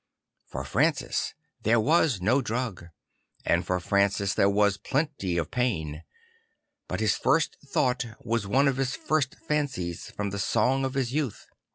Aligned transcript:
For 0.47 0.63
Francis 0.63 1.35
there 1.61 1.79
was 1.79 2.21
no 2.21 2.41
drug; 2.41 2.87
and 3.45 3.63
for 3.63 3.79
Francis 3.79 4.33
there 4.33 4.49
was 4.49 4.77
plenty 4.77 5.37
of 5.37 5.51
pain. 5.51 6.01
But 6.87 7.01
his 7.01 7.15
first 7.15 7.57
thought 7.63 8.03
was 8.19 8.47
one 8.47 8.67
of 8.67 8.77
his 8.77 8.95
first 8.95 9.35
fancies 9.47 10.09
from 10.09 10.31
the 10.31 10.39
songs 10.39 10.87
of 10.87 10.95
his 10.95 11.13
youth. 11.13 11.45